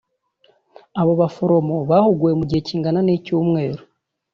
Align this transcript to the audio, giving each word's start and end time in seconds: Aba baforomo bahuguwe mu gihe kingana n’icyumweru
Aba 1.01 1.13
baforomo 1.21 1.75
bahuguwe 1.89 2.31
mu 2.39 2.43
gihe 2.49 2.61
kingana 2.67 2.99
n’icyumweru 3.03 3.81